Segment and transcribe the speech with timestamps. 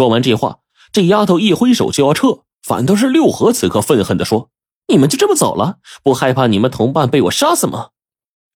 [0.00, 0.60] 说完这话，
[0.92, 4.48] 这丫头一挥手就要撤，反倒是六合此刻愤恨的说
[4.88, 5.76] ：“你们就这么走了？
[6.02, 7.90] 不害怕你们同伴被我杀死吗？”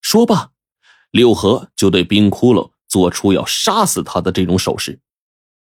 [0.01, 0.49] 说罢，
[1.11, 5.01] 六合就对冰窟窿做出要杀死他的这种手势，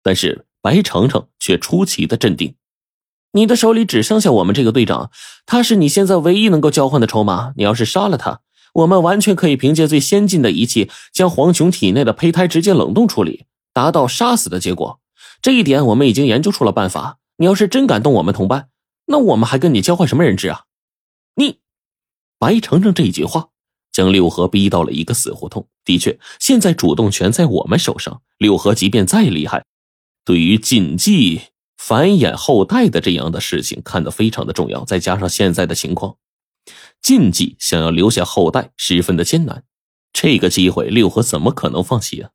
[0.01, 2.55] 但是白程程却出奇的镇定。
[3.33, 5.11] 你的手里只剩下我们这个队长，
[5.45, 7.51] 他是你现在唯一能够交换的筹码。
[7.57, 8.39] 你要是杀了他，
[8.75, 15.01] 我们完全可以凭借最先进的仪器，将黄琼体内的胚胎直接冷冻处理，达到杀死的结果。
[15.43, 17.19] 这一点我们已经研究出了办法。
[17.35, 18.69] 你要是真敢动我们同伴，
[19.05, 20.63] 那我们还跟你交换什么人质啊？
[21.35, 21.59] 你，
[22.39, 23.49] 白程程这一句话
[23.91, 25.67] 将六合逼到了一个死胡同。
[25.83, 28.21] 的确，现在主动权在我们手上。
[28.37, 29.65] 六合即便再厉害，
[30.25, 31.41] 对于禁忌。
[31.75, 36.15] 繁衍后代的这样的事情看得非常的重要，再加上现在的情况，
[37.01, 39.65] 禁忌想要留下后代十分的艰难，
[40.13, 42.29] 这个机会六合怎么可能放弃啊？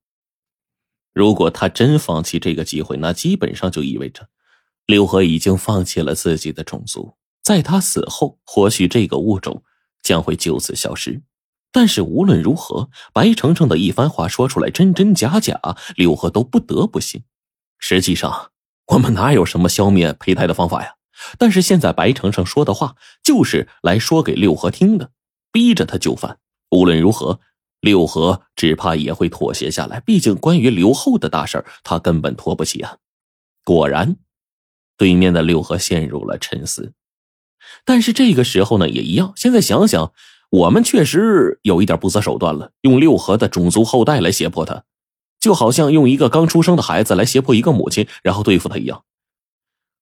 [1.18, 4.28] 如果他真放弃这个机会，那基本上就意味着
[4.86, 9.65] 六合已经放弃了自己的种族，在他死后，或许这个物种
[10.01, 11.20] 将会就此消失。
[11.73, 15.60] 但是无论如何，白程程的一番话说出来，真真假假，
[15.96, 17.24] 六合都不得不信。
[17.80, 18.52] 实际上。
[18.93, 20.95] 我们哪有什么消灭胚胎的方法呀？
[21.37, 25.10] 但是现在白程程说的话就是来说给六合听的，
[25.52, 26.38] 逼着他就范。
[26.71, 27.40] 无论如何，
[27.80, 30.01] 六合只怕也会妥协下来。
[30.01, 32.96] 毕竟关于刘后的大事他根本拖不起啊。
[33.65, 34.16] 果然，
[34.96, 36.93] 对面的六合陷入了沉思。
[37.84, 39.32] 但是这个时候呢，也一样。
[39.37, 40.12] 现在想想，
[40.51, 44.84] 我们确实有一点不择手段了，用六合的种族后代来胁迫他。
[45.38, 49.04] 就好像用一个刚出生的孩子来胁迫一个母亲，然后对付他一样。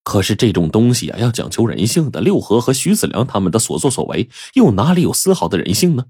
[0.03, 2.21] 可是这种东西啊，要讲究人性的。
[2.21, 6.07] 六合和徐子良他们的所作所为，又哪里有丝毫的人性呢？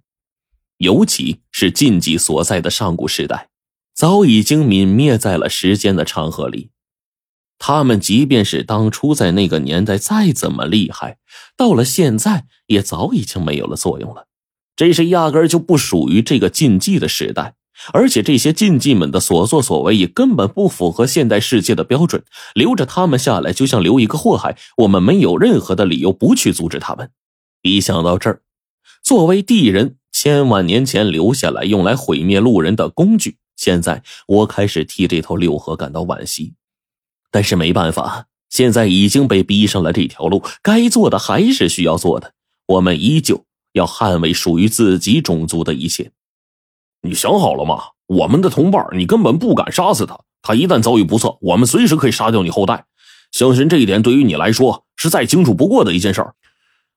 [0.79, 3.49] 尤其是禁忌所在的上古时代，
[3.95, 6.71] 早已经泯灭在了时间的长河里。
[7.59, 11.19] 他们即便是当初在那个年代再怎么厉害，
[11.57, 14.27] 到了现在也早已经没有了作用了。
[14.75, 17.55] 这是压根就不属于这个禁忌的时代。
[17.93, 24.57] 而且这些禁忌们的所作所为也根本不符合现代世界的标准，留着他们下来就像留一个祸害。
[24.79, 27.11] 我们没有任何的理由不去阻止他们。
[27.61, 28.41] 一想到这儿，
[29.03, 36.55] 作为地人千万年前留下来用来毁灭路人的工具，现在我开始替这头六合感到惋惜。
[37.31, 42.33] 但是没办法，现在已经被逼上了这条路，该做的还是需要做的。
[42.67, 43.45] 我们依旧
[43.75, 46.11] 要捍卫属于自己种族的一切。
[47.03, 47.83] 你想好了吗？
[48.07, 50.19] 我们的同伴，你根本不敢杀死他。
[50.41, 52.87] 他一旦遭遇不测，我们随时可以杀掉你后代。
[53.33, 56.35] 相信这一点对于你来说是再清楚不过的一件事儿。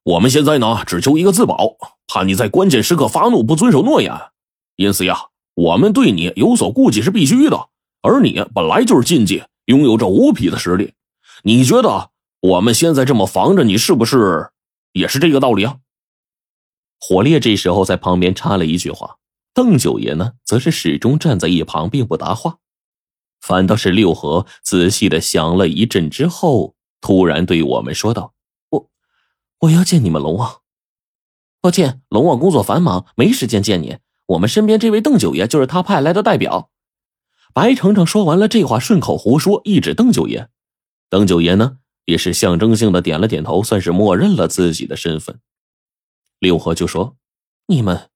[0.09, 1.77] 我们现在呢，只求一个自保，
[2.07, 4.11] 怕你在关键时刻发怒不遵守诺言。
[4.75, 7.69] 因此呀，我们对你有所顾忌是必须的。
[8.01, 10.93] 而你本来就是禁忌，拥有着无匹的实力。
[11.43, 12.09] 你觉得
[12.39, 14.49] 我们现在这么防着你，是不是
[14.93, 15.77] 也是这个道理啊？
[16.99, 19.17] 火烈这时候在旁边插了一句话。
[19.53, 22.57] 邓九爷呢，则是始终站在一旁，并不答话。
[23.41, 28.33] 反倒是六合仔细的想了一阵之后，突然对我们说道：“，
[29.59, 30.61] 我要见你们龙王。
[31.61, 33.97] 抱歉，龙王工作繁忙，没时间见你。
[34.27, 36.69] 我们身边这位邓九爷就是他派来的代表。”
[37.53, 40.49] 白程程说完了这话，顺口胡说，一指邓九爷。
[41.09, 45.41] 邓九爷呢，也是象征性的点了点头，算是默认了自己的身份。
[46.37, 47.17] 六合就说
[47.67, 48.09] ：“你们。”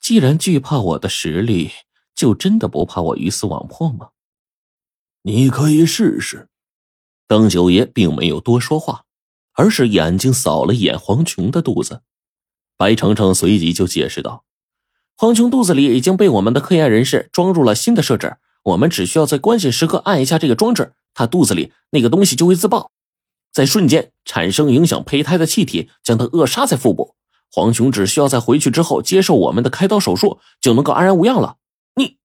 [0.00, 1.70] 既然惧怕我的实力，
[2.14, 4.10] 就真的不怕我鱼死网破吗？
[5.22, 6.50] 你可以试试。
[7.26, 9.03] 邓九爷并没有多说话，
[9.54, 12.02] 而是眼睛扫了眼黄琼的肚子。
[12.76, 14.44] 白程程随即就解释道
[15.16, 22.90] ：“黄琼肚子里已经被我们的科研人士装入了新的设置，我们只需要在关键时刻按一下这个装置，他肚子里那个东西就会自爆，
[23.52, 27.14] 在瞬间产生影响胚胎的气体，将它扼杀在腹部。”
[27.52, 31.58] 黄琼只需要在回去之后接受我们的开刀手术，就能够安然无恙了。
[31.94, 32.18] 你，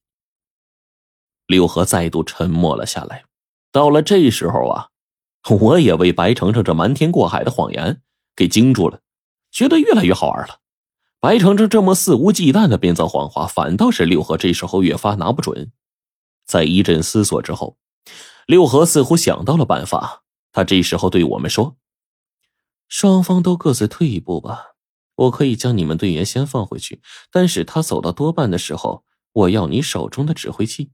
[1.45, 3.25] 六合再度沉默了下来。
[3.71, 4.88] 到了这时候啊，
[5.61, 8.01] 我也为白程程这瞒天过海的谎言
[8.35, 9.01] 给惊住了，
[9.51, 10.59] 觉得越来越好玩了。
[11.19, 15.71] 白程程这么肆无忌惮的编造谎话，反倒是六合这时候越发拿不准。
[16.45, 17.77] 在一阵思索之后，
[18.45, 20.23] 六合似乎想到了办法。
[20.51, 21.77] 他这时候对我们说
[22.87, 24.67] ：“双方都各自退一步吧。”
[25.19, 29.03] 我可以将你们队员先放回去，但是他走到多半的时候，
[29.33, 30.91] 我要你手中的指挥器。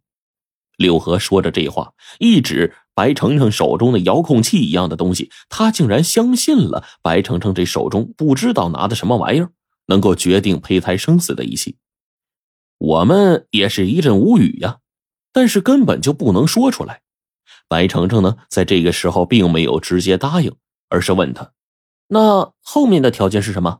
[0.78, 9.52] 六合说着这话，一指白程程手中的遥控器一样的东西，他竟然相信了白程程这手中不知道拿的什么玩意儿，
[9.88, 11.78] 能够决定胚胎生死的仪器。
[12.78, 14.80] 我们也是一阵无语呀，
[15.32, 17.02] 但是根本就不能说出来。
[17.68, 20.56] 白程程呢，在这个时候并没有直接答应，
[20.90, 21.52] 而是问他
[22.10, 23.80] ：“那后面的条件是什么？”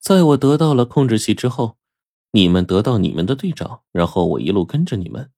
[0.00, 1.76] 在我得到了控制器之后，
[2.32, 5.30] 你们得到你们的队长，然后我一路跟着你们。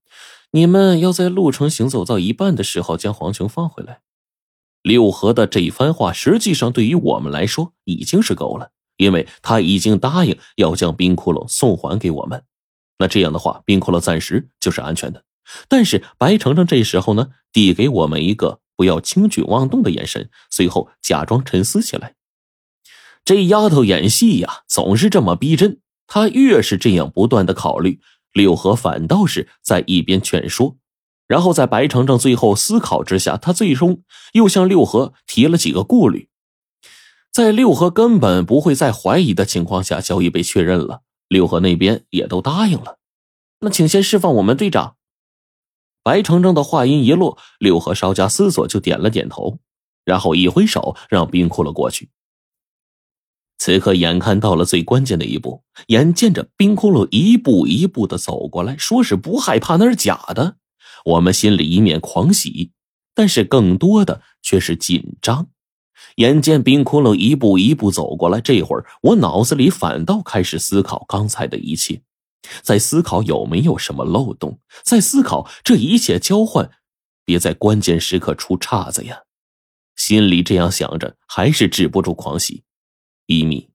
[0.53, 4.01] 你们要在路程行走到一半的时候将黄琼放回来。
[4.83, 12.45] 六合的这一番话，实际上对于我们来说已经是够了，因为他已经答应要将冰窟窿送还给我们。
[12.99, 15.25] 那这样的话，冰窟窿暂时就是安全的。
[15.69, 22.15] 但是白程程这时候呢，递给我们一个不要轻举妄动的眼神，随后假装沉思起来。
[23.25, 25.81] 这丫头演戏呀，总是这么逼真。
[26.07, 28.01] 她越是这样不断的考虑，
[28.39, 30.77] 六合反倒是在一边劝说。
[31.27, 34.03] 然后在白程程最后思考之下，他最终
[34.33, 36.31] 又向六合提了几个顾虑。
[37.31, 42.99] 在六合根本不会再怀疑的情况下，交易被确认了，六合那边也都答应了。
[43.61, 44.95] 那请先释放我们队长。
[46.03, 49.59] 白程程的话音一落，六合稍加思索就点了点头，
[50.07, 52.09] 然后一挥手让冰窟窿过去。
[53.59, 60.57] 此刻眼看到了最关键的一步，眼见着冰窟窿一步一步的走过来，说是不害怕那是假的。
[61.05, 62.71] 我们心里一面狂喜，
[63.15, 65.49] 但是更多的却是紧张。
[66.17, 72.03] 眼见冰窟窿一步一步走过来，这会儿我脑子里反倒开始思考刚才的一切，
[72.63, 76.71] 在思考有没有什么漏洞，在思考这一切交换，
[77.25, 79.23] 别在关键时刻出岔子呀。
[79.97, 82.63] 心里这样想着，还是止不住狂喜。
[83.29, 83.69] 一米，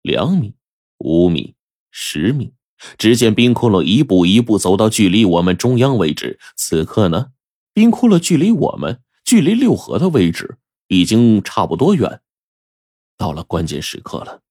[0.00, 0.54] 两米，
[0.98, 1.56] 五米，
[1.90, 2.54] 十米。
[2.96, 6.38] 只见冰窟窿一步一步走到距离我们中央位置。
[6.56, 7.32] 此刻呢，
[7.72, 12.22] 冰窟窿距离我们、距离六合的位置已经差不多远。
[13.16, 14.42] 到了关键时刻了，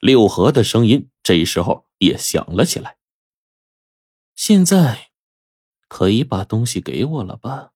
[0.00, 2.96] 六合的声音这时候也响了起来。
[4.36, 5.10] 现在，
[5.88, 7.73] 可以把东西给我了吧？